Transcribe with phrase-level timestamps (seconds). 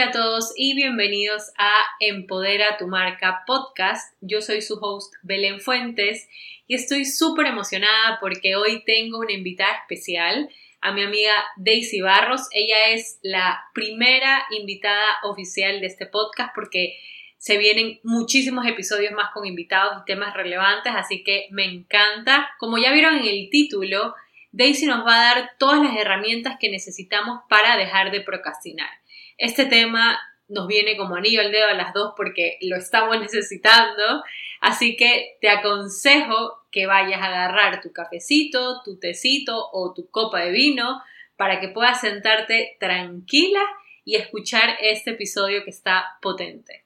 [0.00, 4.16] Hola a todos y bienvenidos a Empodera tu marca podcast.
[4.22, 6.26] Yo soy su host Belén Fuentes
[6.66, 10.48] y estoy súper emocionada porque hoy tengo una invitada especial,
[10.80, 12.48] a mi amiga Daisy Barros.
[12.52, 16.96] Ella es la primera invitada oficial de este podcast porque
[17.36, 22.48] se vienen muchísimos episodios más con invitados y temas relevantes, así que me encanta.
[22.58, 24.14] Como ya vieron en el título,
[24.50, 28.88] Daisy nos va a dar todas las herramientas que necesitamos para dejar de procrastinar.
[29.40, 34.22] Este tema nos viene como anillo al dedo a las dos porque lo estamos necesitando,
[34.60, 40.40] así que te aconsejo que vayas a agarrar tu cafecito, tu tecito o tu copa
[40.40, 41.02] de vino
[41.36, 43.62] para que puedas sentarte tranquila
[44.04, 46.84] y escuchar este episodio que está potente.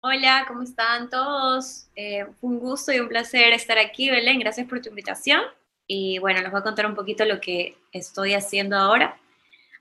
[0.00, 1.88] Hola, ¿cómo están todos?
[1.96, 4.38] Eh, un gusto y un placer estar aquí, Belén.
[4.38, 5.42] Gracias por tu invitación.
[5.88, 9.18] Y bueno, les voy a contar un poquito lo que estoy haciendo ahora.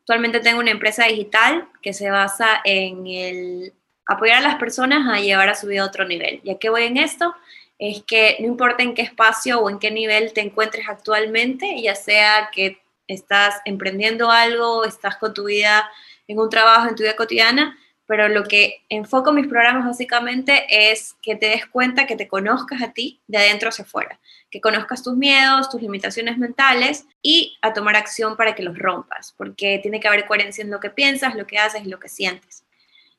[0.07, 3.73] Actualmente tengo una empresa digital que se basa en el
[4.05, 6.39] apoyar a las personas a llevar a su vida a otro nivel.
[6.45, 7.35] ¿Y a qué voy en esto?
[7.77, 11.93] Es que no importa en qué espacio o en qué nivel te encuentres actualmente, ya
[11.93, 15.91] sea que estás emprendiendo algo, estás con tu vida
[16.29, 21.15] en un trabajo, en tu vida cotidiana, pero lo que enfoco mis programas básicamente es
[21.21, 24.19] que te des cuenta, que te conozcas a ti de adentro hacia afuera,
[24.49, 29.35] que conozcas tus miedos, tus limitaciones mentales y a tomar acción para que los rompas,
[29.37, 32.09] porque tiene que haber coherencia en lo que piensas, lo que haces y lo que
[32.09, 32.63] sientes.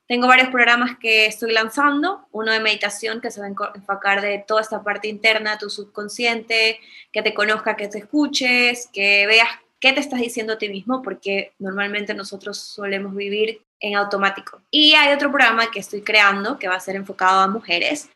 [0.09, 4.42] Tengo varios programas que estoy lanzando, uno de meditación que se va a enfocar de
[4.48, 6.81] toda esta parte interna, tu subconsciente,
[7.12, 9.50] que te conozca, que te escuches, que veas
[9.81, 14.61] qué te estás diciendo a ti mismo, porque normalmente nosotros solemos vivir en automático.
[14.71, 18.11] Y hay otro programa que estoy creando que va a ser enfocado a mujeres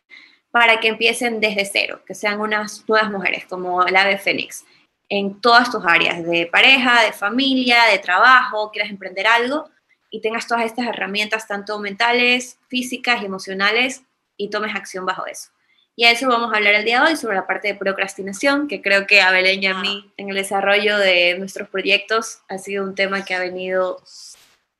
[0.51, 4.65] para que empiecen desde cero, que sean unas nuevas mujeres como la de Fénix,
[5.09, 9.69] en todas tus áreas de pareja, de familia, de trabajo, quieras emprender algo
[10.09, 14.03] y tengas todas estas herramientas, tanto mentales, físicas y emocionales,
[14.37, 15.52] y tomes acción bajo eso.
[15.95, 18.67] Y a eso vamos a hablar el día de hoy sobre la parte de procrastinación,
[18.67, 22.57] que creo que a Belén y a mí en el desarrollo de nuestros proyectos ha
[22.57, 24.01] sido un tema que ha venido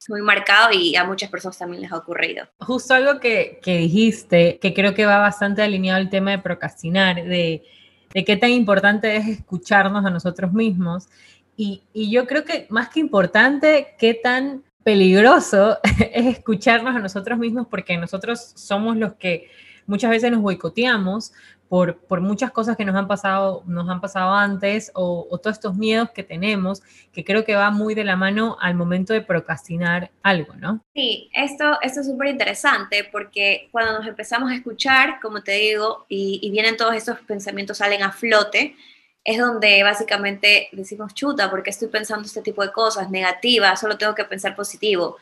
[0.10, 2.48] muy marcado y a muchas personas también les ha ocurrido.
[2.60, 7.24] Justo algo que, que dijiste, que creo que va bastante alineado al tema de procrastinar,
[7.24, 7.64] de,
[8.12, 11.10] de qué tan importante es escucharnos a nosotros mismos.
[11.56, 17.38] Y, y yo creo que más que importante, qué tan peligroso es escucharnos a nosotros
[17.38, 19.48] mismos porque nosotros somos los que
[19.88, 21.34] muchas veces nos boicoteamos
[21.70, 25.76] por, por, muchas cosas que nos han pasado, nos han pasado antes o, todos estos
[25.76, 30.12] miedos que tenemos, que creo que va muy de la mano al momento de procrastinar
[30.22, 30.84] algo, ¿no?
[30.94, 36.06] Sí, esto, esto es súper interesante porque cuando nos empezamos a escuchar, como te digo,
[36.10, 38.76] y, y vienen todos estos pensamientos, salen a flote,
[39.24, 44.14] es donde básicamente decimos, chuta, porque estoy pensando este tipo de cosas negativas, solo tengo
[44.14, 45.18] que pensar positivo.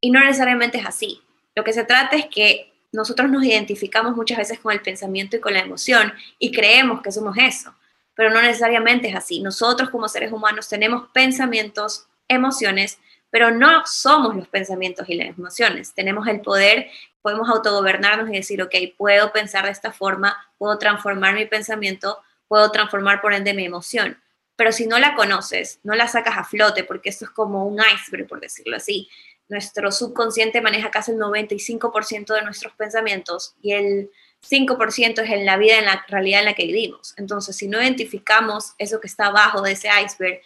[0.00, 1.20] Y no necesariamente es así.
[1.54, 5.40] Lo que se trata es que nosotros nos identificamos muchas veces con el pensamiento y
[5.40, 7.74] con la emoción y creemos que somos eso,
[8.14, 9.40] pero no necesariamente es así.
[9.40, 12.98] Nosotros como seres humanos tenemos pensamientos, emociones,
[13.30, 15.94] pero no somos los pensamientos y las emociones.
[15.94, 16.88] Tenemos el poder,
[17.22, 22.18] podemos autogobernarnos y decir, ok, puedo pensar de esta forma, puedo transformar mi pensamiento,
[22.48, 24.20] puedo transformar por ende mi emoción.
[24.56, 27.80] Pero si no la conoces, no la sacas a flote, porque esto es como un
[27.94, 29.08] iceberg, por decirlo así,
[29.50, 34.10] nuestro subconsciente maneja casi el 95% de nuestros pensamientos y el
[34.48, 37.14] 5% es en la vida, en la realidad en la que vivimos.
[37.18, 40.40] Entonces, si no identificamos eso que está abajo de ese iceberg,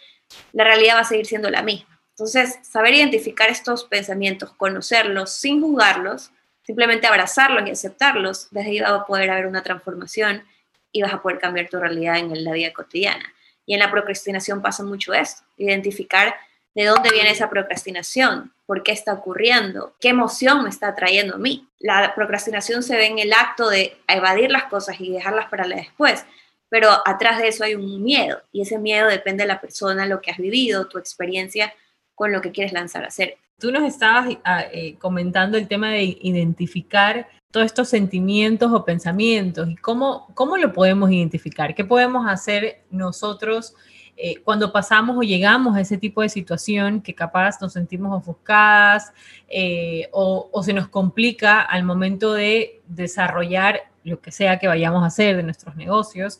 [0.51, 1.99] la realidad va a seguir siendo la misma.
[2.09, 6.31] Entonces, saber identificar estos pensamientos, conocerlos sin juzgarlos,
[6.63, 10.43] simplemente abrazarlos y aceptarlos, desde ahí va a poder haber una transformación
[10.91, 13.33] y vas a poder cambiar tu realidad en la vida cotidiana.
[13.65, 16.35] Y en la procrastinación pasa mucho esto, identificar
[16.75, 21.39] de dónde viene esa procrastinación, por qué está ocurriendo, qué emoción me está trayendo a
[21.39, 21.67] mí.
[21.79, 26.25] La procrastinación se ve en el acto de evadir las cosas y dejarlas para después,
[26.69, 30.19] pero atrás de eso hay un miedo y ese miedo depende de la persona, lo
[30.19, 31.73] que has vivido, tu experiencia
[32.13, 33.37] con lo que quieres lanzar a hacer.
[33.57, 39.69] Tú nos estabas ah, eh, comentando el tema de identificar todos estos sentimientos o pensamientos
[39.69, 43.75] y cómo, cómo lo podemos identificar, qué podemos hacer nosotros
[44.17, 49.11] eh, cuando pasamos o llegamos a ese tipo de situación que capaz nos sentimos ofuscadas
[49.49, 55.03] eh, o, o, se nos complica al momento de desarrollar lo que sea que vayamos
[55.03, 56.39] a hacer de nuestros negocios,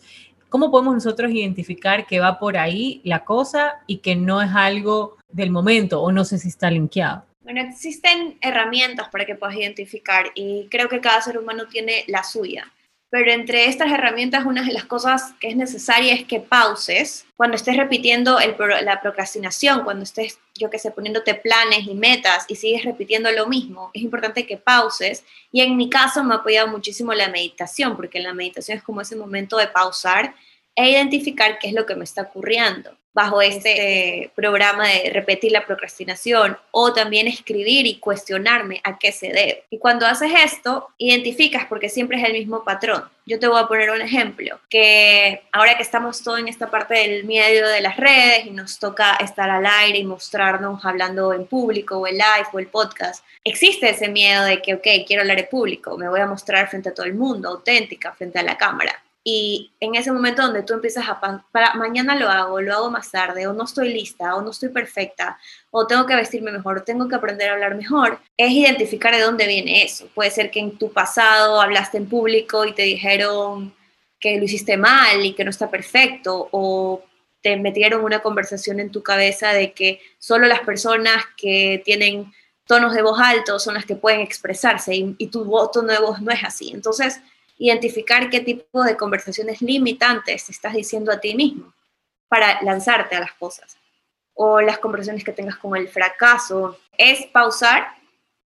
[0.50, 5.18] ¿cómo podemos nosotros identificar que va por ahí la cosa y que no es algo
[5.30, 7.26] del momento o no sé si está linkeado?
[7.44, 12.24] Bueno, existen herramientas para que puedas identificar y creo que cada ser humano tiene la
[12.24, 12.72] suya
[13.16, 17.56] pero entre estas herramientas una de las cosas que es necesaria es que pauses cuando
[17.56, 18.38] estés repitiendo
[18.82, 23.48] la procrastinación, cuando estés, yo que sé, poniéndote planes y metas y sigues repitiendo lo
[23.48, 25.24] mismo, es importante que pauses.
[25.54, 29.00] Y en mi caso me ha apoyado muchísimo la meditación, porque la meditación es como
[29.00, 30.36] ese momento de pausar
[30.76, 35.66] e identificar qué es lo que me está ocurriendo bajo este programa de repetir la
[35.66, 39.64] procrastinación o también escribir y cuestionarme a qué se debe.
[39.70, 43.06] Y cuando haces esto, identificas porque siempre es el mismo patrón.
[43.26, 46.96] Yo te voy a poner un ejemplo, que ahora que estamos todo en esta parte
[46.96, 51.46] del medio de las redes y nos toca estar al aire y mostrarnos hablando en
[51.48, 55.40] público o en live o el podcast, existe ese miedo de que, ok, quiero hablar
[55.40, 58.58] en público, me voy a mostrar frente a todo el mundo, auténtica, frente a la
[58.58, 61.20] cámara y en ese momento donde tú empiezas a,
[61.52, 64.70] para mañana lo hago, lo hago más tarde, o no estoy lista, o no estoy
[64.70, 65.40] perfecta,
[65.72, 69.24] o tengo que vestirme mejor, o tengo que aprender a hablar mejor, es identificar de
[69.24, 70.08] dónde viene eso.
[70.14, 73.74] Puede ser que en tu pasado hablaste en público y te dijeron
[74.20, 77.04] que lo hiciste mal y que no está perfecto, o
[77.42, 82.32] te metieron una conversación en tu cabeza de que solo las personas que tienen
[82.68, 86.22] tonos de voz altos son las que pueden expresarse y, y tu tono de voz
[86.22, 86.70] no es así.
[86.72, 87.22] Entonces,
[87.58, 91.74] identificar qué tipo de conversaciones limitantes estás diciendo a ti mismo
[92.28, 93.78] para lanzarte a las cosas.
[94.34, 96.78] O las conversaciones que tengas con el fracaso.
[96.98, 97.88] Es pausar,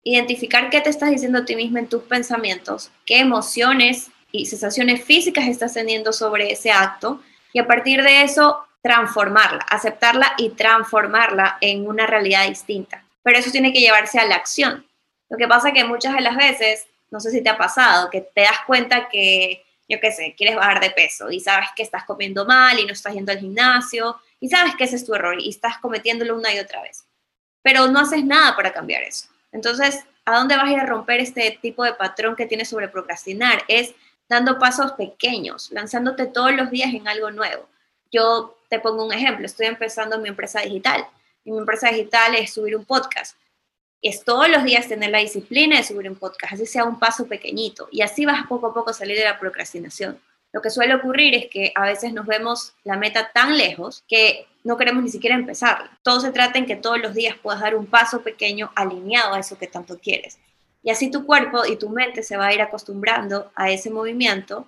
[0.02, 5.04] identificar qué te estás diciendo a ti mismo en tus pensamientos, qué emociones y sensaciones
[5.04, 7.20] físicas estás teniendo sobre ese acto
[7.52, 13.04] y a partir de eso transformarla, aceptarla y transformarla en una realidad distinta.
[13.22, 14.86] Pero eso tiene que llevarse a la acción.
[15.28, 18.20] Lo que pasa que muchas de las veces no sé si te ha pasado, que
[18.20, 22.04] te das cuenta que, yo qué sé, quieres bajar de peso y sabes que estás
[22.04, 25.36] comiendo mal y no estás yendo al gimnasio y sabes que ese es tu error
[25.40, 27.04] y estás cometiéndolo una y otra vez.
[27.62, 29.28] Pero no haces nada para cambiar eso.
[29.52, 32.88] Entonces, ¿a dónde vas a ir a romper este tipo de patrón que tienes sobre
[32.88, 33.62] procrastinar?
[33.68, 33.94] Es
[34.28, 37.68] dando pasos pequeños, lanzándote todos los días en algo nuevo.
[38.10, 41.06] Yo te pongo un ejemplo, estoy empezando mi empresa digital.
[41.44, 43.36] Y mi empresa digital es subir un podcast
[44.02, 47.26] es todos los días tener la disciplina de subir un podcast, así sea un paso
[47.26, 50.20] pequeñito, y así vas poco a poco a salir de la procrastinación.
[50.52, 54.46] Lo que suele ocurrir es que a veces nos vemos la meta tan lejos que
[54.64, 55.98] no queremos ni siquiera empezarla.
[56.02, 59.40] Todo se trata en que todos los días puedas dar un paso pequeño alineado a
[59.40, 60.38] eso que tanto quieres.
[60.82, 64.66] Y así tu cuerpo y tu mente se va a ir acostumbrando a ese movimiento,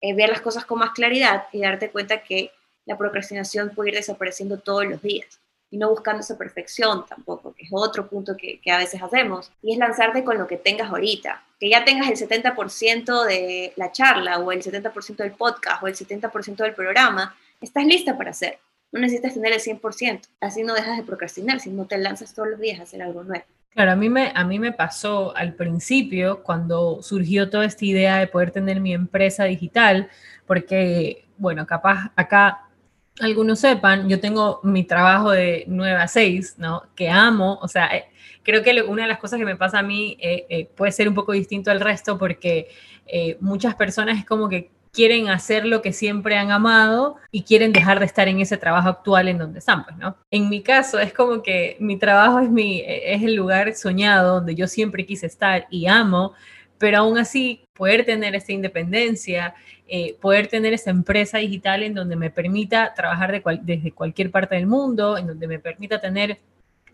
[0.00, 2.52] eh, ver las cosas con más claridad y darte cuenta que
[2.84, 5.40] la procrastinación puede ir desapareciendo todos los días
[5.70, 9.50] y no buscando esa perfección tampoco, que es otro punto que, que, a veces hacemos,
[9.62, 13.92] y es lanzarte con lo que tengas ahorita, que ya tengas el 70% de la
[13.92, 18.58] charla o el 70% del podcast o el 70% del programa, estás lista para hacer.
[18.92, 22.48] No necesitas tener el 100%, así no dejas de procrastinar, si no te lanzas todos
[22.50, 23.44] los días a hacer algo nuevo.
[23.70, 28.16] Claro, a mí, me, a mí me pasó al principio cuando surgió toda esta idea
[28.16, 30.08] de poder tener mi empresa digital,
[30.46, 32.65] porque, bueno, capaz acá
[33.20, 36.82] algunos sepan, yo tengo mi trabajo de 9 a 6, ¿no?
[36.94, 38.06] Que amo, o sea, eh,
[38.42, 41.08] creo que una de las cosas que me pasa a mí eh, eh, puede ser
[41.08, 42.68] un poco distinto al resto porque
[43.38, 48.00] muchas personas es como que quieren hacer lo que siempre han amado y quieren dejar
[48.00, 50.16] de estar en ese trabajo actual en donde están, pues, ¿no?
[50.32, 54.56] En mi caso es como que mi trabajo es, mi, es el lugar soñado donde
[54.56, 56.32] yo siempre quise estar y amo,
[56.78, 59.54] pero aún así poder tener esta independencia,
[59.88, 64.66] eh, poder tener esa empresa digital en donde me permita trabajar desde cualquier parte del
[64.66, 66.38] mundo, en donde me permita tener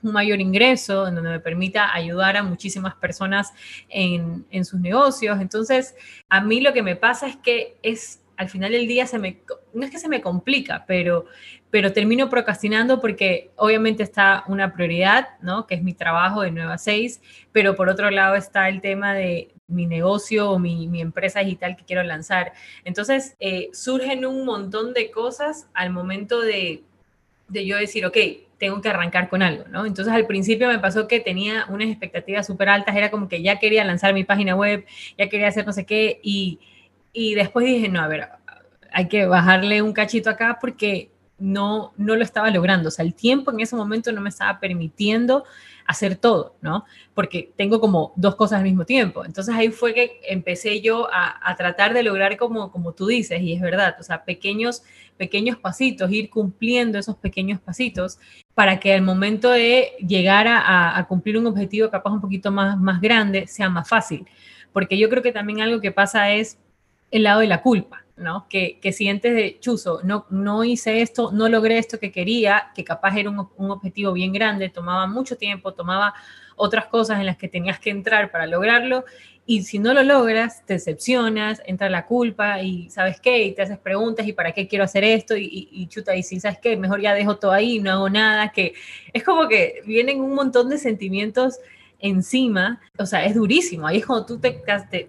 [0.03, 3.53] un mayor ingreso, en donde me permita ayudar a muchísimas personas
[3.89, 5.41] en, en sus negocios.
[5.41, 5.95] Entonces,
[6.29, 9.39] a mí lo que me pasa es que es al final del día se me,
[9.73, 11.27] no es que se me complica, pero,
[11.71, 15.67] pero termino procrastinando porque obviamente está una prioridad, ¿no?
[15.67, 17.21] Que es mi trabajo de 9 a 6,
[17.53, 21.77] pero por otro lado está el tema de mi negocio o mi, mi empresa digital
[21.77, 22.53] que quiero lanzar.
[22.85, 26.83] Entonces, eh, surgen un montón de cosas al momento de,
[27.49, 28.17] de yo decir, ok,
[28.59, 29.87] tengo que arrancar con algo, ¿no?
[29.87, 33.59] Entonces al principio me pasó que tenía unas expectativas súper altas, era como que ya
[33.59, 34.87] quería lanzar mi página web,
[35.19, 36.61] ya quería hacer no sé qué, y,
[37.13, 38.29] y después dije, no, a ver,
[38.93, 41.11] hay que bajarle un cachito acá porque
[41.43, 42.89] no, no lo estaba logrando.
[42.89, 45.45] O sea, el tiempo en ese momento no me estaba permitiendo
[45.87, 46.85] hacer todo, ¿no?
[47.15, 49.25] Porque tengo como dos cosas al mismo tiempo.
[49.25, 53.53] Entonces ahí fue que empecé yo a, tratar de lograr como, como tú dices, y
[53.53, 54.85] es verdad, o sea, pequeños,
[55.17, 58.19] pequeños pasitos, ir cumpliendo esos pequeños pasitos
[58.55, 62.79] para que al momento de llegar a, a cumplir un objetivo capaz un poquito más,
[62.79, 64.27] más grande sea más fácil.
[64.73, 66.59] Porque yo creo que también algo que pasa es
[67.11, 68.47] el lado de la culpa, ¿no?
[68.49, 72.85] Que, que sientes de, chuzo, no, no hice esto, no logré esto que quería, que
[72.85, 76.15] capaz era un, objetivo bien grande, tomaba mucho tiempo, tomaba
[76.57, 79.05] otras cosas en las que tenías que entrar para lograrlo.
[79.45, 83.63] Y si no lo logras, te decepcionas, entra la culpa y sabes qué, y te
[83.63, 86.77] haces preguntas y para qué quiero hacer esto y, y, chuta, y si sabes qué,
[86.77, 88.75] mejor ya dejo todo ahí, no hago nada, que
[89.13, 91.59] es como que vienen un montón de sentimientos
[92.03, 93.87] encima, o sea, es durísimo.
[93.87, 94.63] Ahí es cuando tú te,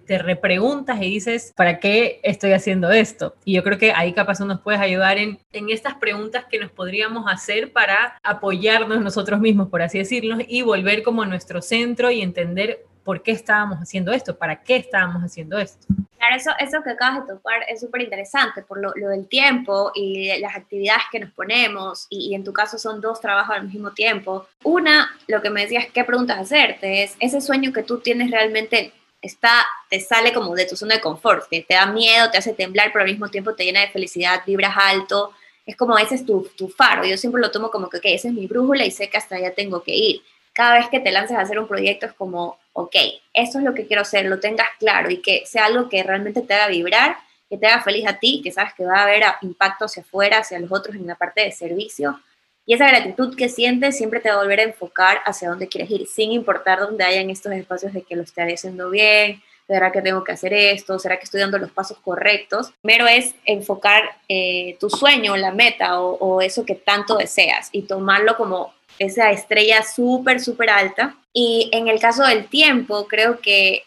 [0.06, 3.34] te, repreguntas y dices, ¿para qué estoy haciendo esto?
[3.44, 6.70] Y yo creo que ahí capaz nos puedes ayudar en, en estas preguntas que nos
[6.70, 12.10] podríamos hacer para apoyarnos nosotros mismos, por así decirlo, y volver como a nuestro centro
[12.10, 15.86] y entender por qué estábamos haciendo esto, para qué estábamos haciendo esto.
[16.32, 20.56] Eso, eso que acabas de tocar es súper interesante por lo, del tiempo y las
[20.56, 24.46] actividades que nos ponemos, y, en tu caso son dos trabajos al mismo tiempo.
[24.62, 27.04] Una, lo que me decías, ¿qué preguntas hacerte?
[27.04, 31.00] Es ese sueño que tú tienes realmente está, te sale como de tu zona de
[31.00, 34.42] confort, te, da miedo, te hace temblar, pero al mismo tiempo te llena de felicidad,
[34.46, 35.32] vibras alto,
[35.64, 38.28] es como ese es tu, tu faro, yo siempre lo tomo como que, ok, esa
[38.28, 40.22] es mi brújula y sé que hasta allá tengo que ir
[40.54, 42.96] cada vez que te lances a hacer un proyecto es como, ok,
[43.34, 46.40] eso es lo que quiero hacer, lo tengas claro y que sea algo que realmente
[46.40, 47.16] te haga vibrar,
[47.50, 50.38] que te haga feliz a ti, que sabes que va a haber impacto hacia afuera,
[50.38, 52.20] hacia los otros en la parte de servicio.
[52.66, 55.90] Y esa gratitud que sientes siempre te va a volver a enfocar hacia dónde quieres
[55.90, 60.02] ir, sin importar dónde hayan estos espacios de que lo estaré haciendo bien, ¿será que
[60.02, 60.98] tengo que hacer esto?
[60.98, 62.72] ¿Será que estoy dando los pasos correctos?
[62.82, 67.82] Primero es enfocar eh, tu sueño, la meta o, o, eso que tanto deseas y
[67.82, 71.16] tomarlo como esa estrella súper, súper alta.
[71.32, 73.82] Y en el caso del tiempo, creo que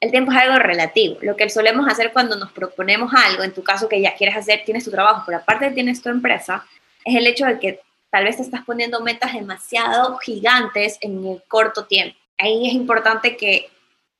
[0.00, 1.18] el tiempo es algo relativo.
[1.22, 4.62] Lo que solemos hacer cuando nos proponemos algo, en tu caso que ya quieres hacer,
[4.64, 6.64] tienes tu trabajo, pero aparte tienes tu empresa,
[7.04, 11.42] es el hecho de que tal vez te estás poniendo metas demasiado gigantes en el
[11.48, 12.16] corto tiempo.
[12.38, 13.70] Ahí es importante que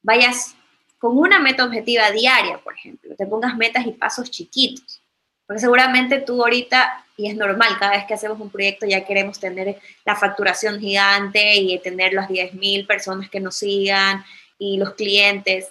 [0.02, 0.56] vayas
[0.98, 5.00] con una meta objetiva diaria, por ejemplo, te pongas metas y pasos chiquitos.
[5.46, 9.40] Porque seguramente tú ahorita, y es normal, cada vez que hacemos un proyecto ya queremos
[9.40, 14.24] tener la facturación gigante y tener las 10.000 personas que nos sigan
[14.58, 15.68] y los clientes.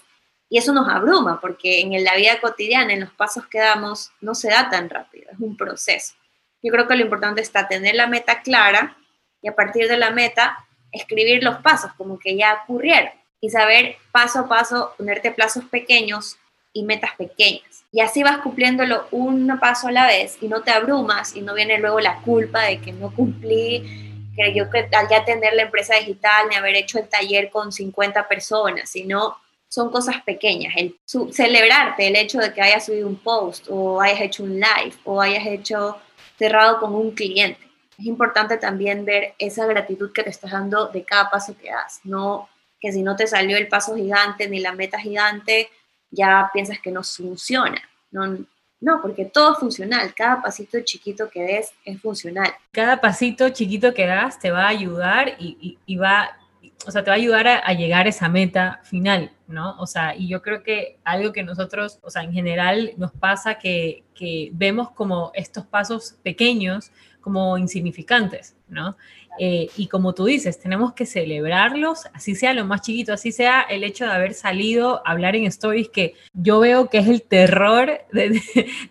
[0.49, 4.33] Y eso nos abruma porque en la vida cotidiana, en los pasos que damos, no
[4.33, 6.15] se da tan rápido, es un proceso.
[6.63, 8.97] Yo creo que lo importante está tener la meta clara
[9.41, 10.57] y a partir de la meta
[10.91, 16.37] escribir los pasos como que ya ocurrieron y saber paso a paso ponerte plazos pequeños
[16.73, 20.71] y metas pequeñas y así vas cumpliéndolo un paso a la vez y no te
[20.71, 25.25] abrumas y no viene luego la culpa de que no cumplí, que yo que ya
[25.25, 29.37] tener la empresa digital ni haber hecho el taller con 50 personas, sino
[29.69, 30.73] son cosas pequeñas.
[30.75, 30.95] El
[31.31, 35.21] celebrarte el hecho de que hayas subido un post o hayas hecho un live o
[35.21, 35.97] hayas hecho
[36.37, 37.67] cerrado con un cliente.
[37.97, 42.01] Es importante también ver esa gratitud que te estás dando de cada paso que das,
[42.03, 42.47] no
[42.79, 45.69] que si no te salió el paso gigante ni la meta gigante,
[46.11, 47.81] ya piensas que no funciona.
[48.11, 48.37] No,
[48.79, 52.53] no, porque todo es funcional, cada pasito chiquito que des es funcional.
[52.71, 56.37] Cada pasito chiquito que das te va a ayudar y, y, va,
[56.85, 59.75] o sea, te va a ayudar a, llegar a esa meta final, ¿no?
[59.79, 63.55] O sea, y yo creo que algo que nosotros, o sea, en general nos pasa
[63.55, 66.91] que, que vemos como estos pasos pequeños
[67.21, 68.95] como insignificantes, ¿no?
[69.39, 73.61] Eh, y como tú dices, tenemos que celebrarlos, así sea lo más chiquito, así sea
[73.61, 77.21] el hecho de haber salido a hablar en stories, que yo veo que es el
[77.21, 78.41] terror de,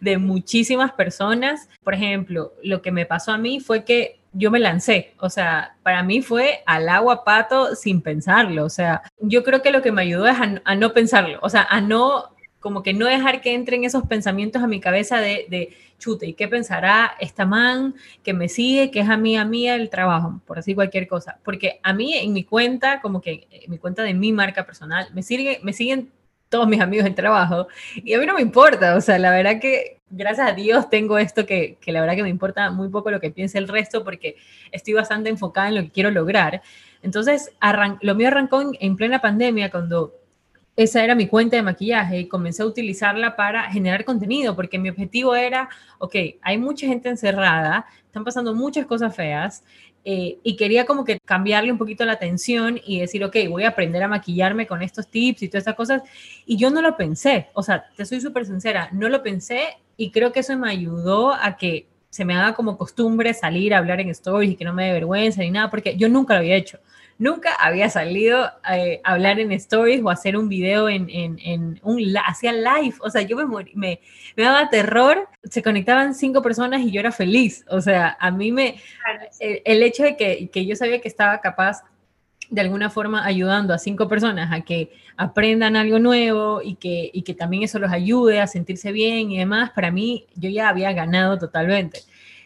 [0.00, 1.68] de, muchísimas personas.
[1.82, 5.76] Por ejemplo, lo que me pasó a mí fue que yo me lancé, o sea,
[5.82, 9.92] para mí fue al agua pato sin pensarlo, o sea, yo creo que lo que
[9.92, 13.54] me ayudó es a, no pensarlo, o sea, a no, como que no dejar que
[13.54, 18.34] entren esos pensamientos a mi cabeza de, de chute, ¿y qué pensará esta man que
[18.34, 21.38] me sigue, que es a mí, a mí el trabajo, por así cualquier cosa?
[21.42, 25.08] Porque a mí en mi cuenta, como que en mi cuenta de mi marca personal,
[25.14, 26.10] me, sigue, me siguen
[26.48, 29.60] todos mis amigos del trabajo y a mí no me importa, o sea, la verdad
[29.60, 33.10] que gracias a Dios tengo esto que, que la verdad que me importa muy poco
[33.10, 34.36] lo que piense el resto porque
[34.70, 36.62] estoy bastante enfocada en lo que quiero lograr.
[37.02, 37.52] Entonces,
[38.00, 40.14] lo mío arrancó en plena pandemia cuando
[40.76, 44.90] esa era mi cuenta de maquillaje y comencé a utilizarla para generar contenido, porque mi
[44.90, 49.64] objetivo era, ok, hay mucha gente encerrada, están pasando muchas cosas feas,
[50.08, 53.70] eh, y quería como que cambiarle un poquito la atención y decir, ok, voy a
[53.70, 56.02] aprender a maquillarme con estos tips y todas estas cosas.
[56.46, 60.12] Y yo no lo pensé, o sea, te soy súper sincera, no lo pensé y
[60.12, 63.98] creo que eso me ayudó a que se me haga como costumbre salir a hablar
[64.00, 66.54] en stories y que no me dé vergüenza ni nada, porque yo nunca lo había
[66.54, 66.78] hecho
[67.18, 72.02] nunca había salido eh, a hablar en stories o hacer un video en, en, un,
[72.26, 74.00] hacía live, o sea, yo me, me,
[74.36, 78.52] me, daba terror, se conectaban cinco personas y yo era feliz, o sea, a mí
[78.52, 78.76] me,
[79.40, 81.82] el, hecho de que, que yo sabía que estaba capaz
[82.50, 87.22] de alguna forma ayudando a cinco personas a que aprendan algo nuevo y que, y
[87.22, 90.92] que también eso los ayude a sentirse bien y demás, para mí yo ya había
[90.92, 92.00] ganado totalmente.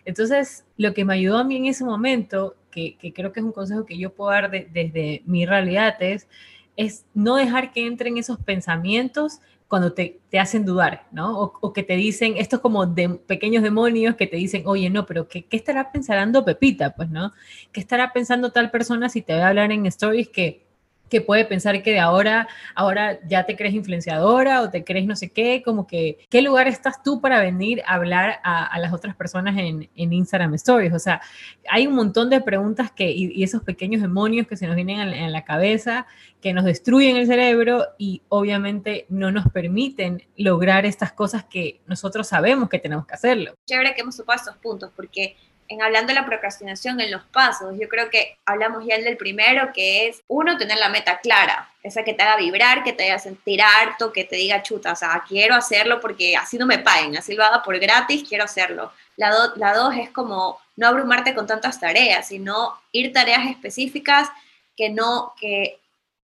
[0.05, 3.53] Entonces, lo que me ayudó a mí en ese momento que, creo que es un
[3.53, 6.29] consejo que yo puedo dar desde mi realidad, es,
[6.77, 11.39] es no dejar que entren esos pensamientos cuando te, hacen dudar, ¿no?
[11.39, 15.29] O, que te dicen, estos como de pequeños demonios que te dicen, oye, no, pero
[15.29, 16.95] ¿qué, ¿qué, estará pensando Pepita?
[16.97, 17.33] Pues, ¿no?
[17.71, 20.70] ¿Qué estará pensando tal persona si te va a hablar en stories que
[21.11, 25.17] que puede pensar que de ahora, ahora ya te crees influenciadora o te crees no
[25.17, 29.15] sé qué, como que, ¿qué lugar estás tú para venir a hablar a, las otras
[29.15, 30.95] personas en, Instagram Stories?
[30.95, 31.21] O sea,
[31.69, 35.33] hay un montón de preguntas que, y, esos pequeños demonios que se nos vienen en,
[35.33, 36.07] la cabeza,
[36.41, 42.29] que nos destruyen el cerebro y obviamente no nos permiten lograr estas cosas que nosotros
[42.29, 43.55] sabemos que tenemos que hacerlo.
[43.67, 45.37] Chévere que hemos topado estos puntos, porque
[45.71, 49.71] en hablando de la procrastinación en los pasos, yo creo que hablamos ya del primero,
[49.73, 53.21] que es uno, tener la meta clara, esa que te haga vibrar, que te haga
[53.21, 57.17] sentir harto, que te diga chuta, o sea, quiero hacerlo porque así no me paguen,
[57.17, 58.93] así lo haga por gratis, quiero hacerlo.
[59.17, 64.29] La, la dos es como no abrumarte con tantas tareas, sino ir tareas específicas
[64.77, 65.79] que no, que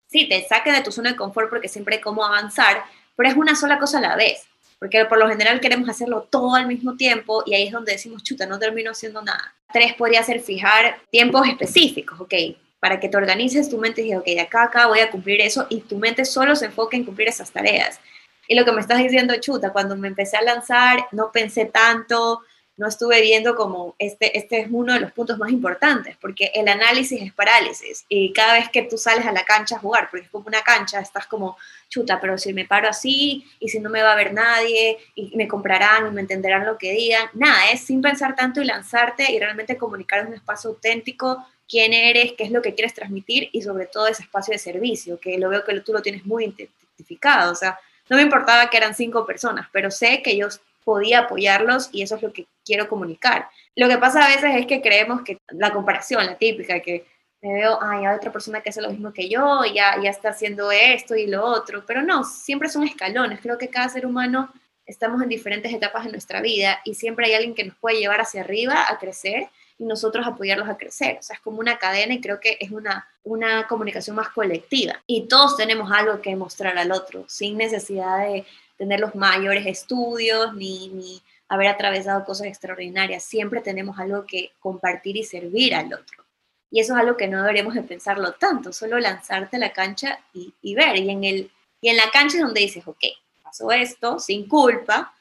[0.08, 2.86] sí, te saquen de tu zona de confort porque siempre hay cómo avanzar,
[3.18, 4.48] pero es una sola cosa a la vez
[4.80, 8.24] porque por lo general queremos hacerlo todo al mismo tiempo y ahí es donde decimos,
[8.24, 9.56] chuta, no termino haciendo nada.
[9.72, 12.34] Tres podría ser fijar tiempos específicos, ok,
[12.80, 15.42] para que te organices tu mente y digas, ok, de acá acá voy a cumplir
[15.42, 18.00] eso y tu mente solo se enfoque en cumplir esas tareas.
[18.48, 22.42] Y lo que me estás diciendo, chuta, cuando me empecé a lanzar, no pensé tanto,
[22.78, 26.68] no estuve viendo como este, este es uno de los puntos más importantes, porque el
[26.68, 30.26] análisis es parálisis y cada vez que tú sales a la cancha a jugar, porque
[30.26, 31.58] es como una cancha, estás como,
[31.90, 35.36] chuta, pero si me paro así y si no me va a ver nadie y
[35.38, 39.32] me comprarán y me entenderán lo que digan, nada, es sin pensar tanto y lanzarte
[39.32, 43.62] y realmente comunicar un espacio auténtico quién eres, qué es lo que quieres transmitir y
[43.62, 47.52] sobre todo ese espacio de servicio, que lo veo que tú lo tienes muy identificado,
[47.52, 47.80] o sea,
[48.10, 50.48] no me importaba que eran cinco personas, pero sé que yo
[50.86, 53.50] podía apoyarlos y eso es lo que quiero comunicar.
[53.76, 57.06] Lo que pasa a veces es que creemos que la comparación, la típica, que
[57.42, 60.30] me veo, ay, hay otra persona que hace lo mismo que yo, ya, ya está
[60.30, 63.40] haciendo esto y lo otro, pero no, siempre son escalones.
[63.42, 64.50] Creo que cada ser humano
[64.86, 68.22] estamos en diferentes etapas de nuestra vida y siempre hay alguien que nos puede llevar
[68.22, 71.18] hacia arriba a crecer y nosotros apoyarlos a crecer.
[71.20, 75.02] O sea, es como una cadena y creo que es una, una comunicación más colectiva.
[75.06, 78.46] Y todos tenemos algo que mostrar al otro, sin necesidad de
[78.78, 83.24] tener los mayores estudios ni, ni haber atravesado cosas extraordinarias.
[83.24, 86.26] Siempre tenemos algo que compartir y servir al otro.
[86.72, 90.20] Y eso es algo que no deberíamos de pensarlo tanto, solo lanzarte a la cancha
[90.34, 90.98] y, y ver.
[90.98, 93.04] Y en, el, y en la cancha es donde dices, ok,
[93.44, 95.14] pasó esto, sin culpa,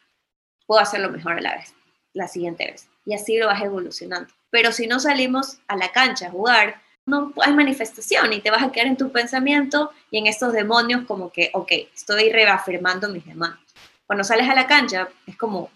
[0.66, 1.74] puedo hacerlo mejor a la vez,
[2.12, 2.88] la siguiente vez.
[3.04, 4.32] Y así lo vas evolucionando.
[4.50, 8.62] Pero si no salimos a la cancha a jugar, no hay manifestación y te vas
[8.62, 13.26] a quedar en tu pensamiento y en estos demonios como que, ok, estoy reafirmando mis
[13.26, 13.58] demonios.
[14.06, 15.70] Cuando sales a la cancha es como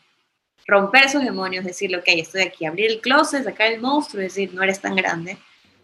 [0.67, 4.63] romper esos demonios, decirle, ok, estoy aquí, abrir el closet, sacar el monstruo decir, no
[4.63, 5.39] eres tan grande,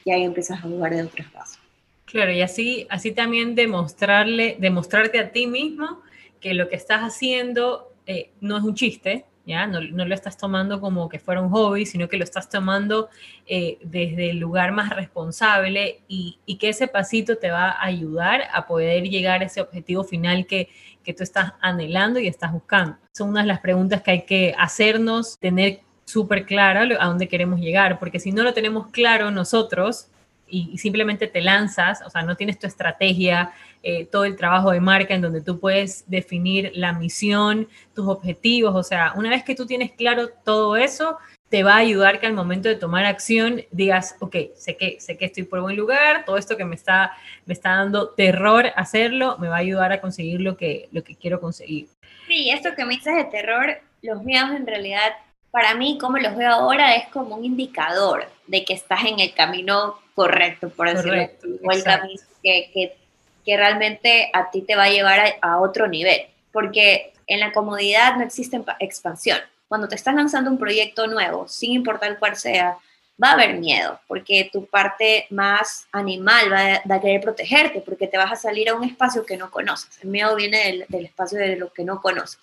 [0.04, 1.58] y ahí empiezas a jugar de otros pasos.
[2.04, 6.02] Claro, y así, así también demostrarle, demostrarte a ti mismo
[6.40, 9.66] que lo que estás haciendo eh, no es un chiste, ¿ya?
[9.66, 13.08] No, lo estás tomando como que fuera un hobby, sino que lo estás tomando
[13.46, 18.66] eh, desde el lugar más responsable y, que ese pasito te va a ayudar a
[18.66, 20.68] poder llegar a ese objetivo final que,
[21.02, 22.96] que tú estás anhelando y estás buscando.
[23.12, 27.60] Son unas de las preguntas que hay que hacernos, tener súper clara a dónde queremos
[27.60, 30.08] llegar, porque si no lo tenemos claro nosotros,
[30.54, 34.80] y, simplemente te lanzas, o sea, no tienes tu estrategia, eh, todo el trabajo de
[34.80, 39.54] marca en donde tú puedes definir la misión, tus objetivos, o sea, una vez que
[39.54, 43.62] tú tienes claro todo eso, te va a ayudar que al momento de tomar acción
[43.70, 47.12] digas, ok, sé que, sé que estoy por buen lugar, todo esto que me está,
[47.46, 51.16] me está dando terror hacerlo, me va a ayudar a conseguir lo que, lo que
[51.16, 51.88] quiero conseguir.
[52.26, 55.12] Sí, esto que me dices de terror, los miedos en realidad,
[55.54, 59.32] para mí, como los veo ahora, es como un indicador de que estás en el
[59.34, 61.30] camino correcto, por decirlo
[61.62, 62.96] o el camino que, que,
[63.44, 68.16] que, realmente a ti te va a llevar a, otro nivel, porque en la comodidad
[68.16, 69.38] no existe expansión.
[69.68, 72.76] Cuando te estás lanzando un proyecto nuevo, sin importar cuál sea,
[73.22, 78.18] va a haber miedo, porque tu parte más animal va a, querer protegerte, porque te
[78.18, 80.02] vas a salir a un espacio que no conoces.
[80.02, 82.40] El miedo viene del, del espacio de lo que no conoces.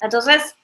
[0.00, 0.54] Entonces,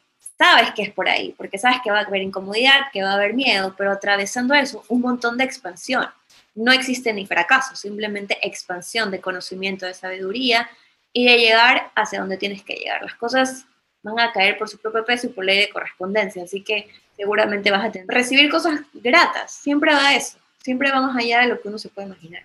[0.43, 3.15] sabes que es por ahí, porque sabes que va a haber incomodidad, que va a
[3.15, 6.07] haber miedo, pero atravesando eso, un montón de expansión
[6.55, 10.69] no existe ni fracaso, simplemente expansión de conocimiento, de sabiduría
[11.13, 13.03] y de llegar hacia donde tienes que llegar.
[13.03, 13.67] Las cosas
[14.03, 17.71] van a caer por su propio peso y por ley de correspondencia, así que seguramente
[17.71, 21.69] vas a tener recibir cosas gratas, siempre va eso, siempre vamos allá de lo que
[21.69, 22.43] uno se puede imaginar.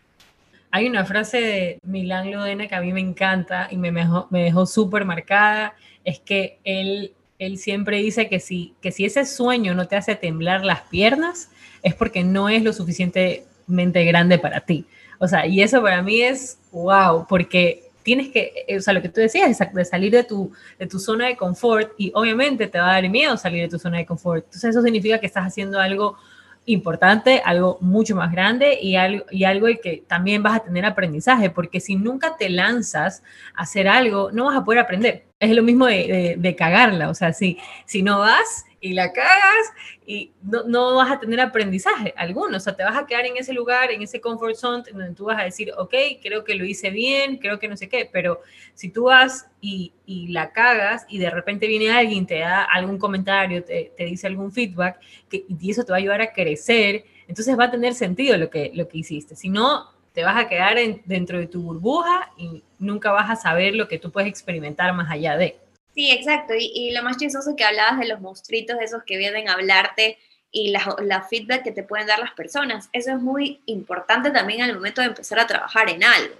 [0.69, 4.43] Hay una frase de Milán Lodena que a mí me encanta y me dejó, me
[4.43, 9.75] dejó súper marcada, es que él él siempre dice que si, que si ese sueño
[9.75, 11.49] no te hace temblar las piernas,
[11.83, 14.85] es porque no es lo suficientemente grande para ti.
[15.19, 19.09] O sea, y eso para mí es wow, porque tienes que, o sea, lo que
[19.09, 22.91] tú decías, de salir de tu, de tu zona de confort y obviamente te va
[22.91, 24.45] a dar miedo salir de tu zona de confort.
[24.45, 26.17] Entonces eso significa que estás haciendo algo
[26.65, 31.49] importante, algo mucho más grande y algo, y algo que también vas a tener aprendizaje,
[31.49, 33.23] porque si nunca te lanzas
[33.55, 35.26] a hacer algo, no vas a poder aprender.
[35.39, 39.71] Es lo mismo de, de, cagarla, o sea, si, si no vas y la cagas
[40.03, 43.37] y no, no, vas a tener aprendizaje alguno, o sea, te vas a quedar en
[43.37, 46.65] ese lugar, en ese comfort zone, donde tú vas a decir, ok, creo que lo
[46.65, 48.41] hice bien, creo que no sé qué, pero
[48.73, 52.97] si tú vas y, y la cagas y de repente viene alguien, te da algún
[52.97, 57.05] comentario, te, te dice algún feedback, que, y eso te va a ayudar a crecer,
[57.27, 60.49] entonces va a tener sentido lo que, lo que hiciste, si no, te vas a
[60.49, 64.91] quedar dentro de tu burbuja y nunca vas a saber lo que tú puedes experimentar
[64.95, 65.59] más allá de.
[65.93, 66.55] Sí, exacto.
[66.57, 70.17] Y, lo más chistoso que hablabas de los monstruitos, esos que vienen a hablarte
[70.51, 72.89] y la, la, feedback que te pueden dar las personas.
[72.93, 76.33] Eso es muy importante también al momento de empezar a trabajar en algo.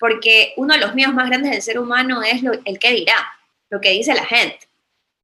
[0.00, 3.38] Porque uno de los miedos más grandes del ser humano es lo, el que dirá,
[3.70, 4.65] lo que dice la gente.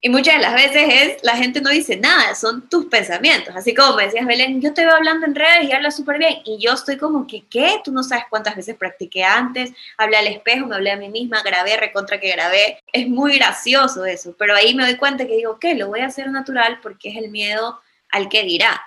[0.05, 3.55] Y muchas de las veces es, la gente no dice nada, son tus pensamientos.
[3.55, 6.39] Así como me decías, Belén, yo te veo hablando en redes y hablas súper bien.
[6.45, 7.81] Y yo estoy como que, ¿qué?
[7.85, 11.41] Tú no sabes cuántas veces practiqué antes, hablé al espejo, me hablé a mí misma,
[11.45, 12.81] grabé, recontra que grabé.
[12.93, 15.77] Es muy gracioso eso, pero ahí me doy cuenta que digo, ¿qué?
[15.77, 18.83] Lo voy a hacer natural porque es el miedo al que dirá.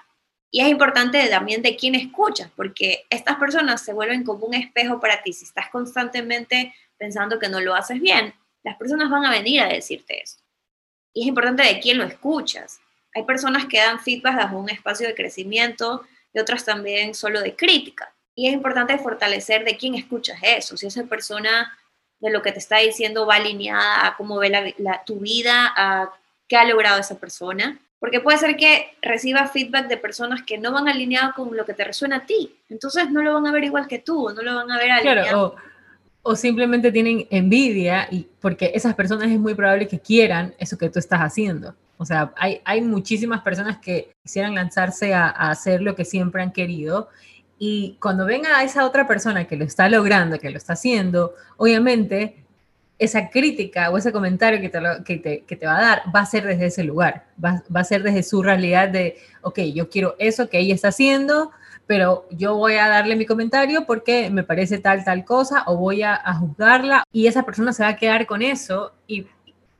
[0.52, 5.00] Y es importante también de quién escuchas, porque estas personas se vuelven como un espejo
[5.00, 5.32] para ti.
[5.32, 9.70] Si estás constantemente pensando que no lo haces bien, las personas van a venir a
[9.70, 10.45] decirte eso
[11.16, 12.80] y es importante de quién lo escuchas.
[13.16, 17.56] Hay personas que dan feedback bajo un espacio de crecimiento y otras también solo de
[17.56, 18.14] crítica.
[18.36, 20.76] Y es importante fortalecer de quién escuchas eso.
[20.76, 21.76] Si esa persona
[22.20, 26.12] de lo que te está diciendo va alineada a cómo ve la, tu vida, a
[26.50, 27.80] qué ha logrado esa persona.
[27.98, 31.74] Porque puede ser que reciba feedback de personas que no van alineadas con lo que
[31.74, 32.54] te resuena a ti.
[32.68, 35.56] Entonces no lo van a ver igual que tú, no lo van a ver alineado
[35.56, 35.56] o
[36.34, 40.98] simplemente tienen envidia y porque esas personas es muy probable que quieran eso que tú
[40.98, 41.76] estás haciendo.
[41.98, 46.52] O sea, hay, hay muchísimas personas que quisieran lanzarse a, hacer lo que siempre han
[46.52, 47.10] querido
[47.60, 51.36] y cuando ven a esa otra persona que lo está logrando, que lo está haciendo,
[51.58, 52.44] obviamente
[52.98, 56.22] esa crítica o ese comentario que te, que te, que te va a dar va
[56.22, 59.90] a ser desde ese lugar, va, va, a ser desde su realidad de, ok, yo
[59.90, 61.52] quiero eso que ella está haciendo,
[61.88, 66.04] pero yo voy a darle mi comentario porque me parece tal, tal cosa, o voy
[66.04, 69.28] a, juzgarla, y esa persona se va a quedar con eso, y,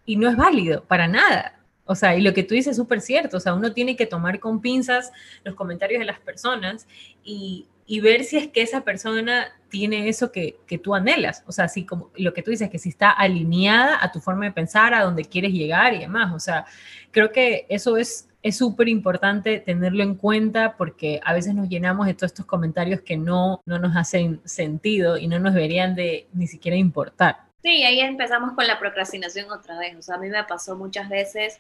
[0.06, 1.60] y no es válido para nada.
[1.86, 4.08] O sea, y lo que tú dices es súper cierto, o sea, uno tiene que
[4.08, 5.12] tomar con pinzas
[5.44, 6.88] los comentarios de las personas
[7.24, 11.44] y, y ver si es que esa persona tiene eso que, que, tú anhelas.
[11.46, 14.46] O sea, así como lo que tú dices, que si está alineada a tu forma
[14.46, 16.34] de pensar, a donde quieres llegar y demás.
[16.34, 16.66] O sea,
[17.12, 22.06] creo que eso es es súper importante tenerlo en cuenta porque a veces nos llenamos
[22.06, 26.28] de todos estos comentarios que no, no nos hacen sentido y no nos deberían de
[26.32, 27.38] ni siquiera importar.
[27.64, 29.96] Sí, ahí empezamos con la procrastinación otra vez.
[29.98, 31.58] O sea, a mí me pasó muchas veces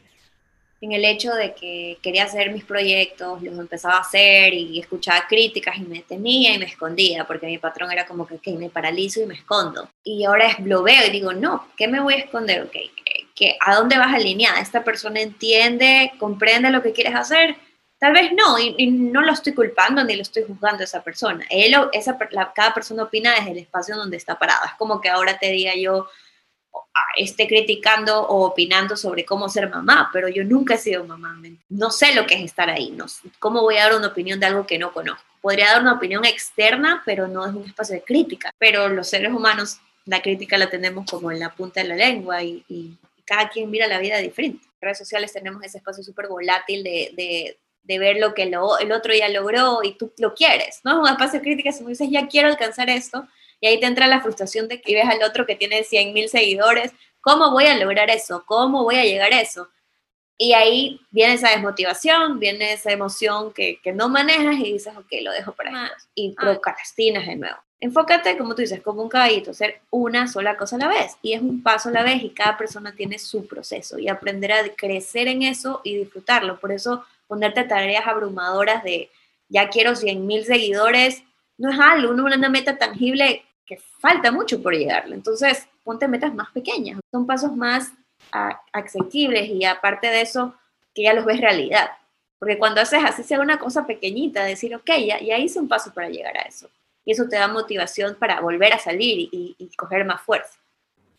[0.82, 5.26] en el hecho de que quería hacer mis proyectos, los empezaba a hacer y escuchaba
[5.28, 9.22] críticas y me temía y me escondía, porque mi patrón era como que me paralizo
[9.22, 9.90] y me escondo.
[10.04, 12.64] Y ahora es, lo veo y digo, no, ¿qué me voy a esconder?
[12.64, 12.76] Ok,
[13.36, 17.56] que a dónde vas alineada, esta persona entiende, comprende lo que quieres hacer,
[18.00, 21.46] tal vez no, y, no lo estoy culpando ni lo estoy juzgando a esa persona,
[21.50, 22.18] Él, esa,
[22.56, 25.76] cada persona opina desde el espacio donde está parada, es como que ahora te diga
[25.76, 26.08] yo,
[27.18, 31.92] esté criticando o opinando sobre cómo ser mamá, pero yo nunca he sido mamá, no
[31.92, 33.06] sé lo que es estar ahí, no,
[33.40, 35.24] cómo voy a dar una opinión de algo que no conozco.
[35.42, 38.52] Podría dar una opinión externa, pero no es un espacio de crítica.
[38.58, 42.42] Pero los seres humanos, la crítica la tenemos como en la punta de la lengua
[42.42, 44.66] y, y cada quien mira la vida diferente.
[44.66, 48.56] En redes sociales tenemos ese espacio súper volátil de, de, de, ver lo que el
[48.56, 50.94] otro ya logró y tú lo quieres, ¿no?
[50.94, 53.28] Es un espacio de crítica, si dices, ya quiero alcanzar esto,
[53.60, 56.30] y ahí te entra la frustración de que ves al otro que tiene 100 mil
[56.30, 56.92] seguidores,
[57.22, 58.44] ¿cómo voy a lograr eso?
[58.46, 59.68] ¿Cómo voy a llegar a eso?
[60.38, 65.08] Y ahí viene esa desmotivación, viene esa emoción que, que no manejas y dices, ok,
[65.22, 66.10] lo dejo para después.
[66.14, 67.58] Y procrastinas de nuevo.
[67.80, 71.18] Enfócate, como tú dices, como un caballito, hacer una sola cosa a la vez.
[71.22, 74.52] Y es un paso a la vez y cada persona tiene su proceso y aprender
[74.52, 76.60] a crecer en eso y disfrutarlo.
[76.60, 79.10] Por eso ponerte tareas abrumadoras de
[79.50, 81.24] ya quiero 100 mil seguidores
[81.58, 85.16] no es algo, no es una meta tangible que falta mucho por llegarlo.
[85.16, 87.00] Entonces, ponte metas más pequeñas.
[87.12, 87.92] Son pasos más
[88.74, 90.56] accesibles y aparte de eso,
[90.94, 91.92] que ya los ves realidad.
[92.40, 95.94] Porque cuando haces así sea una cosa pequeñita, decir, ok, ya, ya hice un paso
[95.94, 96.70] para llegar a eso
[97.06, 100.60] y eso te da motivación para volver a salir y, coger más fuerza.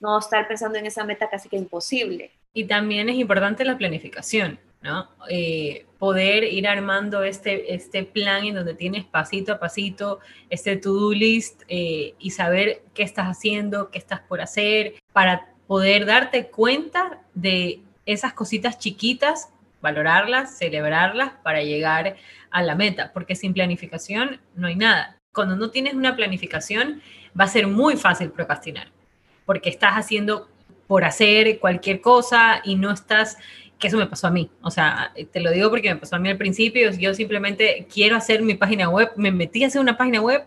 [0.00, 2.32] No estar pensando en esa meta casi que imposible.
[2.52, 5.10] Y también es importante la planificación, ¿no?
[5.28, 11.12] Eh, poder ir armando este, este plan en donde tienes pasito a pasito este to-do
[11.12, 17.20] list eh, y saber qué estás haciendo, qué estás por hacer, para poder darte cuenta
[17.34, 19.50] de esas cositas chiquitas,
[19.82, 22.16] valorarlas, celebrarlas para llegar
[22.50, 25.18] a la meta, porque sin planificación no hay nada.
[25.32, 27.02] Cuando no tienes una planificación,
[27.38, 28.88] va a ser muy fácil procrastinar,
[29.44, 30.48] porque estás haciendo
[30.86, 33.38] por hacer cualquier cosa y no estás,
[33.78, 36.18] que eso me pasó a mí, o sea, te lo digo porque me pasó a
[36.18, 39.98] mí al principio, yo simplemente quiero hacer mi página web, me metí a hacer una
[39.98, 40.44] página web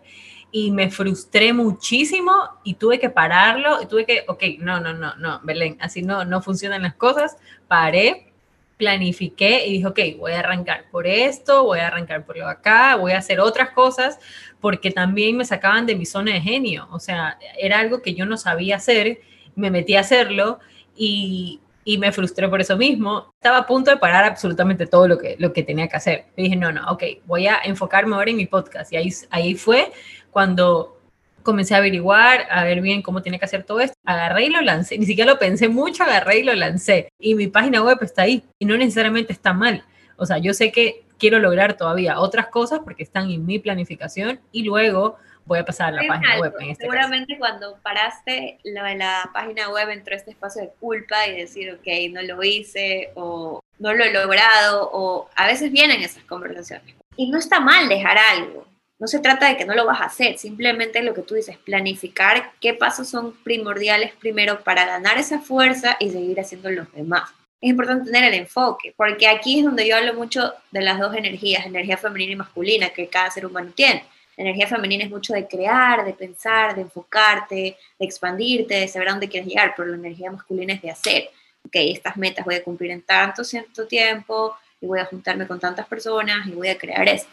[0.52, 2.32] y me frustré muchísimo
[2.64, 6.26] y tuve que pararlo y tuve que, ok, no, no, no, no, Belén, así no,
[6.26, 7.38] no funcionan las cosas,
[7.68, 8.32] paré,
[8.78, 12.96] planifiqué y dije, ok, voy a arrancar por esto, voy a arrancar por lo acá,
[12.96, 14.20] voy a hacer otras cosas,
[14.60, 18.26] porque también me sacaban de mi zona de genio, o sea, era algo que yo
[18.26, 19.20] no sabía hacer,
[19.56, 20.60] me metí a hacerlo
[20.96, 23.34] y, y me frustré por eso mismo.
[23.34, 26.26] Estaba a punto de parar absolutamente todo lo que, lo que tenía que hacer.
[26.36, 28.94] Y dije, no, no, ok, voy a enfocarme ahora en mi podcast.
[28.94, 29.92] Y ahí, ahí fue
[30.30, 31.02] cuando
[31.42, 33.96] comencé a averiguar, a ver bien cómo tiene que hacer todo esto.
[34.06, 35.00] Agarré y lo lancé.
[35.00, 37.10] Ni siquiera lo pensé mucho, agarré y lo lancé.
[37.18, 38.44] Y mi página web está ahí.
[38.60, 39.84] Y no necesariamente está mal.
[40.16, 44.42] O sea, yo sé que quiero lograr todavía otras cosas porque están en mi planificación
[44.52, 45.18] y luego
[45.50, 46.54] voy a pasar a la página web.
[46.60, 51.38] En este Seguramente cuando paraste de la página web entró este espacio de culpa y
[51.38, 56.24] decir, ok, no lo hice o no lo he logrado o a veces vienen esas
[56.26, 56.96] conversaciones.
[57.18, 58.68] Y no está mal dejar algo.
[59.00, 61.58] No se trata de que no lo vas a hacer, simplemente lo que tú dices,
[61.58, 67.32] planificar qué pasos son primordiales primero para ganar esa fuerza y seguir haciendo los demás.
[67.62, 71.16] Es importante tener el enfoque, porque aquí es donde yo hablo mucho de las dos
[71.16, 74.04] energías, energía femenina y masculina, que cada ser humano tiene.
[74.40, 79.10] La energía femenina es mucho de crear, de pensar, de enfocarte, de expandirte, de saber
[79.10, 81.30] a dónde quieres llegar, pero la energía masculina es de hacer.
[81.66, 85.60] Ok, estas metas voy a cumplir en tanto, cierto tiempo, y voy a juntarme con
[85.60, 87.28] tantas personas y voy a crear eso.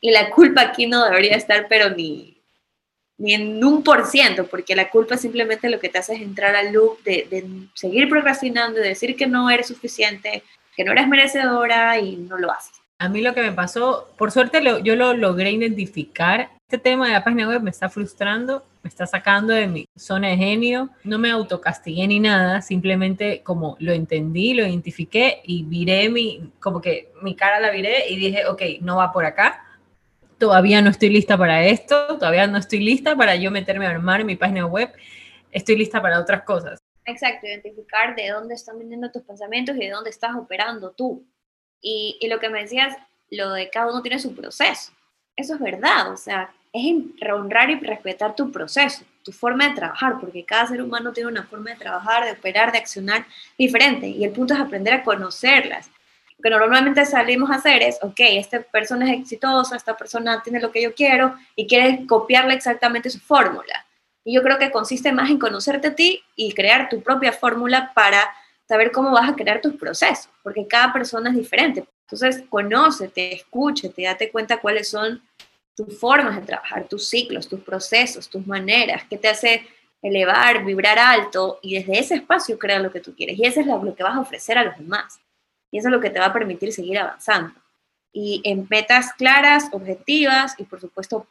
[0.00, 2.38] Y la culpa aquí no debería estar, pero ni,
[3.18, 6.56] ni en un por ciento, porque la culpa simplemente lo que te hace es entrar
[6.56, 10.42] al loop de, de seguir procrastinando, de decir que no eres suficiente,
[10.74, 12.79] que no eres merecedora y no lo haces.
[13.00, 16.50] A mí lo que me pasó, por suerte yo lo logré identificar.
[16.68, 20.28] Este tema de la página web me está frustrando, me está sacando de mi zona
[20.28, 20.90] de genio.
[21.02, 26.82] No me autocastigué ni nada, simplemente como lo entendí, lo identifiqué y viré mi, como
[26.82, 29.64] que mi cara la viré y dije, ok, no va por acá
[30.36, 34.24] todavía no estoy lista para esto, todavía no estoy lista para yo meterme a armar
[34.24, 34.90] mi página web,
[35.52, 36.80] estoy lista para otras cosas.
[37.04, 41.26] Exacto, identificar de dónde están viniendo tus pensamientos y de dónde estás operando tú.
[41.80, 42.96] Y, lo que me decías,
[43.30, 44.92] lo de cada uno tiene su proceso.
[45.36, 46.82] Eso es verdad, o sea, es
[47.32, 51.44] honrar y respetar tu proceso, tu forma de trabajar, porque cada ser humano tiene una
[51.44, 54.06] forma de trabajar, de operar, de accionar diferente.
[54.06, 55.90] Y el punto es aprender a conocerlas
[56.40, 60.70] que normalmente salimos a hacer es, ok, esta persona es exitosa, esta persona tiene lo
[60.70, 63.86] que yo quiero y quiere copiarle exactamente su fórmula.
[64.24, 67.92] Y yo creo que consiste más en conocerte a ti y crear tu propia fórmula
[67.94, 68.30] para
[68.70, 71.84] saber cómo vas a crear tus procesos, porque cada persona es diferente.
[72.02, 75.20] Entonces, conócete, escúchate, date cuenta cuáles son
[75.76, 79.66] tus formas de trabajar, tus ciclos, tus procesos, tus maneras, qué te hace
[80.00, 83.36] elevar, vibrar alto y desde ese espacio crear lo que tú quieres.
[83.40, 85.20] Y eso es lo que vas a ofrecer a los demás.
[85.72, 87.52] Y eso es lo que te va a permitir seguir avanzando.
[88.12, 91.26] Y en metas claras, objetivas y por supuesto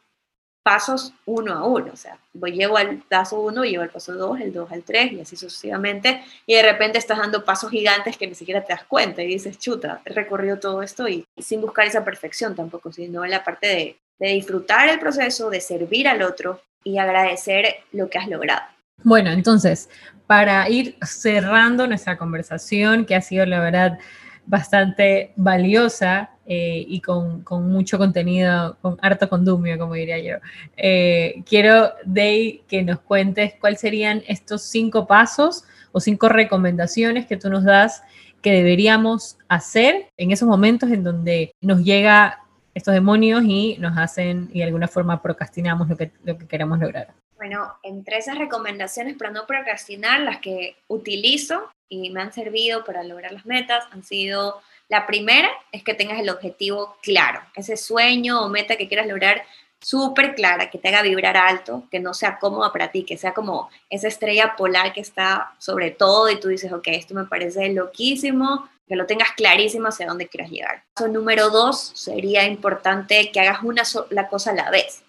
[0.62, 1.90] pasos uno a uno.
[1.92, 5.12] O sea, voy, llego al paso uno, llevo al paso dos, el dos al tres
[5.12, 6.22] y así sucesivamente.
[6.46, 9.58] Y de repente estás dando pasos gigantes que ni siquiera te das cuenta y dices,
[9.58, 13.96] chuta, he recorrido todo esto y, sin buscar esa perfección tampoco, sino la parte de,
[14.18, 18.62] de disfrutar el proceso, de servir al otro y agradecer lo que has logrado.
[19.02, 19.88] Bueno, entonces,
[20.26, 23.98] para ir cerrando nuestra conversación, que ha sido la verdad
[24.46, 30.38] bastante valiosa eh, y con, con, mucho contenido, con harto condumio, como diría yo.
[30.76, 37.36] Eh, quiero, Day, que nos cuentes cuáles serían estos cinco pasos o cinco recomendaciones que
[37.36, 38.02] tú nos das
[38.42, 42.40] que deberíamos hacer en esos momentos en donde nos llega
[42.74, 46.80] estos demonios y nos hacen y de alguna forma procrastinamos lo que, lo que queremos
[46.80, 47.14] lograr.
[47.36, 53.04] Bueno, entre esas recomendaciones para no procrastinar, las que utilizo y me han servido para
[53.04, 54.60] lograr las metas han sido,
[54.90, 59.44] la primera es que tengas el objetivo claro, ese sueño o meta que quieras lograr
[59.80, 63.32] súper clara, que te haga vibrar alto, que no sea cómoda para ti, que sea
[63.32, 67.68] como esa estrella polar que está sobre todo y tú dices, ok, esto me parece
[67.70, 70.82] loquísimo, que lo tengas clarísimo hacia dónde quieras llegar.
[70.92, 75.04] Paso número dos, sería importante que hagas una sola cosa a la vez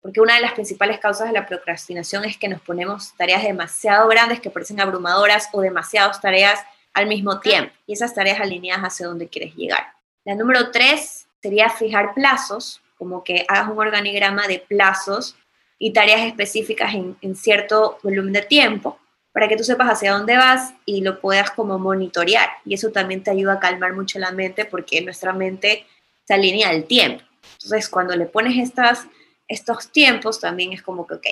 [0.00, 4.08] porque una de las principales causas de la procrastinación es que nos ponemos tareas demasiado
[4.08, 6.60] grandes que parecen abrumadoras o demasiadas tareas
[6.98, 9.92] al mismo tiempo y esas tareas alineadas hacia donde quieres llegar.
[10.24, 15.36] La número tres sería fijar plazos, como que hagas un organigrama de plazos
[15.78, 18.98] y tareas específicas en, en cierto volumen de tiempo
[19.32, 22.48] para que tú sepas hacia dónde vas y lo puedas como monitorear.
[22.64, 25.86] Y eso también te ayuda a calmar mucho la mente porque nuestra mente
[26.24, 27.22] se alinea al tiempo.
[27.52, 29.06] Entonces, cuando le pones estas,
[29.46, 31.26] estos tiempos, también es como que, ok,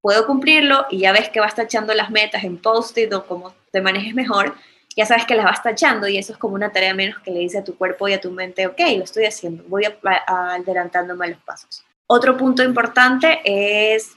[0.00, 3.80] puedo cumplirlo y ya ves que vas tachando las metas en post-it o como te
[3.80, 4.54] manejes mejor,
[4.96, 7.40] ya sabes que las vas tachando y eso es como una tarea menos que le
[7.40, 9.86] dice a tu cuerpo y a tu mente, ok, lo estoy haciendo, voy
[10.26, 11.84] adelantándome a los pasos.
[12.06, 14.12] Otro punto importante es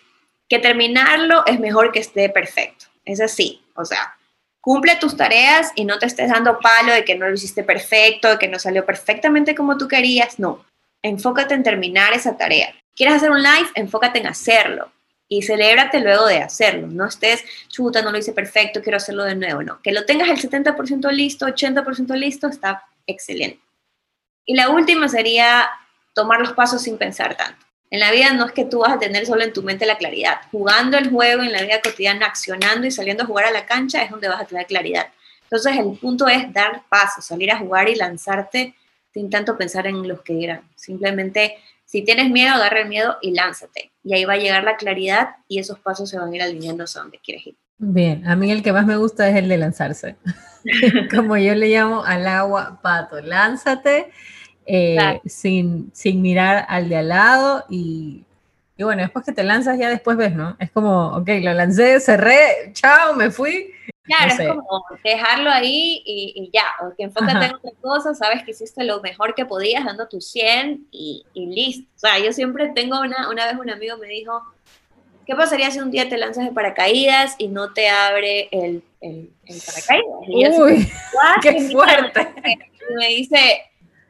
[0.50, 2.86] que terminarlo es mejor que esté perfecto.
[3.06, 4.16] Es así, o sea,
[4.62, 8.30] cumple tus tareas y no te estés dando palo de que no lo hiciste perfecto,
[8.30, 10.40] de que no salió perfectamente como tú querías.
[10.40, 10.66] No,
[11.02, 12.74] enfócate en terminar esa tarea.
[12.96, 13.70] ¿Quieres hacer un live?
[13.76, 14.92] Enfócate en hacerlo
[15.38, 16.88] y celébrate luego de hacerlo.
[16.88, 19.64] No estés, chuta, no lo hice perfecto, quiero hacerlo de nuevo.
[19.64, 23.60] No, que lo tengas el 70% listo, 80% listo, está excelente.
[24.46, 25.70] Y la última sería
[26.14, 27.66] tomar los pasos sin pensar tanto.
[27.90, 29.98] En la vida no es que tú vas a tener solo en tu mente la
[29.98, 30.42] claridad.
[30.52, 34.04] Jugando el juego en la vida cotidiana, accionando y saliendo a jugar a la cancha
[34.04, 35.08] es donde vas a tener claridad.
[35.44, 38.76] Entonces el punto es dar pasos, salir a jugar y lanzarte
[39.14, 40.62] sin tanto pensar en los que dirán.
[40.76, 41.58] Simplemente,
[41.94, 43.92] si tienes miedo, agarra el miedo y lánzate.
[44.04, 46.86] Y ahí va a llegar la claridad y esos pasos se van a ir alineando
[46.86, 47.56] hacia donde quieres ir.
[47.78, 50.16] Bien, a mí el que más me gusta es el de lanzarse.
[51.16, 54.10] Como yo le llamo al agua pato, lánzate
[54.66, 58.26] eh, sin, sin mirar al de al lado y,
[58.76, 60.56] y, bueno, después que te lanzas ya después ves, ¿no?
[60.58, 63.70] Es como, ok, lo lancé, cerré, chao, me fui.
[64.04, 68.52] Claro, es como dejarlo ahí y, ya, o que enfócate en otra cosa, sabes que
[68.52, 71.90] hiciste lo mejor que podías dando tu 100 y, y listo.
[71.96, 74.44] O sea, yo siempre tengo una, una vez un amigo me dijo,
[75.26, 79.32] ¿qué pasaría si un día te lanzas de paracaídas y no te abre el, el,
[79.46, 80.60] el paracaídas?
[80.60, 80.92] Uy,
[81.42, 82.28] qué fuerte.
[82.92, 83.62] Y me dice,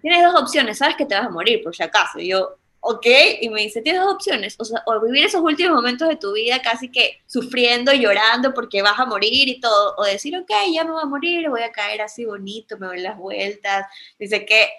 [0.01, 2.19] tienes dos opciones, sabes que te vas a morir por si acaso.
[2.19, 3.05] Y yo, ok,
[3.39, 6.33] y me dice, tienes dos opciones, o, sea, o vivir esos últimos momentos de tu
[6.33, 10.83] vida casi que sufriendo, llorando porque vas a morir y todo, o decir, ok, ya
[10.83, 13.87] me voy a morir, voy a caer así bonito, me doy las vueltas.
[14.19, 14.69] Dice que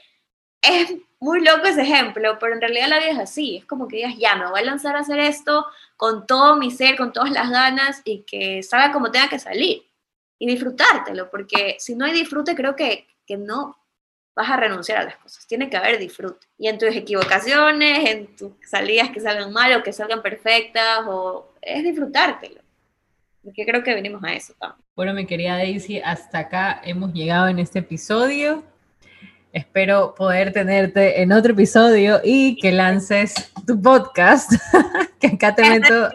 [0.61, 3.97] es muy loco ese ejemplo, pero en realidad la vida es así, es como que
[3.97, 5.65] digas, ya, me voy a lanzar a hacer esto
[5.97, 9.83] con todo mi ser, con todas las ganas y que salga como tenga que salir
[10.39, 13.79] y disfrutártelo, porque si no hay disfrute creo que, que no,
[14.35, 15.47] vas a renunciar a las cosas.
[15.47, 16.47] Tiene que haber disfrute.
[16.59, 21.53] Y en tus equivocaciones, en tus salidas que salgan mal o que salgan perfectas, o
[21.63, 22.61] es disfrutártelo.
[23.43, 24.85] Porque creo que venimos a eso también.
[24.97, 28.65] Bueno, mi querida Daisy, hasta acá hemos llegado en este episodio.
[29.53, 34.51] Espero poder tenerte en otro episodio y que lances tu podcast.
[35.21, 36.11] que acá te meto.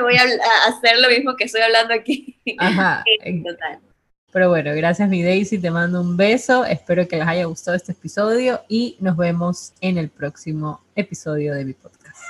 [0.00, 2.40] Voy a hacer lo mismo que estoy hablando aquí.
[2.58, 3.04] Ajá.
[3.44, 3.91] Total.
[4.32, 7.92] Pero bueno, gracias mi Daisy, te mando un beso, espero que les haya gustado este
[7.92, 12.22] episodio y nos vemos en el próximo episodio de mi podcast.